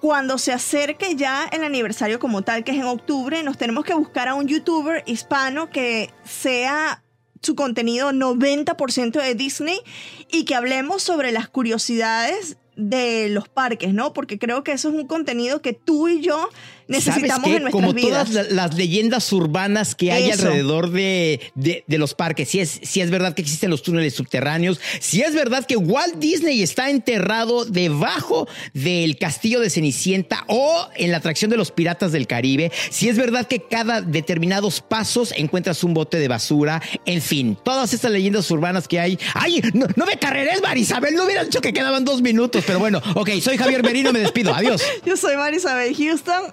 cuando 0.00 0.38
se 0.38 0.52
acerque 0.52 1.14
ya 1.14 1.46
el 1.52 1.62
aniversario 1.62 2.18
como 2.18 2.42
tal, 2.42 2.64
que 2.64 2.72
es 2.72 2.78
en 2.78 2.84
octubre, 2.84 3.42
nos 3.42 3.58
tenemos 3.58 3.84
que 3.84 3.92
buscar 3.92 4.28
a 4.28 4.34
un 4.34 4.48
youtuber 4.48 5.02
hispano 5.06 5.68
que 5.68 6.10
sea 6.24 7.02
su 7.42 7.54
contenido 7.54 8.10
90% 8.10 9.20
de 9.20 9.34
Disney 9.34 9.78
y 10.30 10.44
que 10.44 10.54
hablemos 10.54 11.02
sobre 11.02 11.32
las 11.32 11.48
curiosidades 11.48 12.56
de 12.76 13.28
los 13.28 13.48
parques, 13.48 13.92
¿no? 13.92 14.14
Porque 14.14 14.38
creo 14.38 14.64
que 14.64 14.72
eso 14.72 14.88
es 14.88 14.94
un 14.94 15.06
contenido 15.06 15.60
que 15.60 15.74
tú 15.74 16.08
y 16.08 16.22
yo 16.22 16.48
necesitamos 16.90 17.46
en 17.46 17.62
nuestras 17.62 17.72
Como 17.72 17.92
vidas. 17.94 18.28
todas 18.30 18.30
la- 18.52 18.66
las 18.68 18.74
leyendas 18.76 19.32
urbanas 19.32 19.94
que 19.94 20.12
hay 20.12 20.30
Eso. 20.30 20.46
alrededor 20.46 20.90
de, 20.90 21.40
de- 21.54 21.84
de 21.86 21.98
los 21.98 22.14
parques. 22.14 22.48
Si 22.48 22.60
es, 22.60 22.80
si 22.82 23.00
es 23.00 23.10
verdad 23.10 23.34
que 23.34 23.42
existen 23.42 23.70
los 23.70 23.82
túneles 23.82 24.14
subterráneos, 24.14 24.80
si 25.00 25.22
es 25.22 25.34
verdad 25.34 25.64
que 25.66 25.76
Walt 25.76 26.16
Disney 26.16 26.62
está 26.62 26.90
enterrado 26.90 27.64
debajo 27.64 28.48
del 28.74 29.16
castillo 29.18 29.60
de 29.60 29.70
Cenicienta 29.70 30.44
o 30.48 30.88
en 30.96 31.10
la 31.10 31.18
atracción 31.18 31.50
de 31.50 31.56
los 31.56 31.70
piratas 31.70 32.12
del 32.12 32.26
Caribe, 32.26 32.70
si 32.90 33.08
es 33.08 33.16
verdad 33.16 33.46
que 33.46 33.60
cada 33.62 34.00
determinados 34.00 34.80
pasos 34.80 35.32
encuentras 35.36 35.82
un 35.84 35.94
bote 35.94 36.18
de 36.18 36.28
basura, 36.28 36.82
en 37.06 37.22
fin, 37.22 37.56
todas 37.64 37.92
estas 37.94 38.10
leyendas 38.10 38.50
urbanas 38.50 38.88
que 38.88 38.98
hay. 39.00 39.18
¡Ay! 39.34 39.60
No, 39.74 39.86
no 39.96 40.06
me 40.06 40.16
carreres, 40.18 40.60
Marisabel, 40.62 41.14
no 41.14 41.24
hubiera 41.24 41.44
dicho 41.44 41.60
que 41.60 41.72
quedaban 41.72 42.04
dos 42.04 42.20
minutos, 42.22 42.64
pero 42.66 42.78
bueno, 42.78 43.00
ok, 43.14 43.30
soy 43.40 43.56
Javier 43.56 43.82
Merino, 43.82 44.12
me 44.12 44.18
despido, 44.20 44.52
adiós. 44.54 44.82
Yo 45.06 45.16
soy 45.16 45.36
Marisabel 45.36 45.94
Houston, 45.96 46.52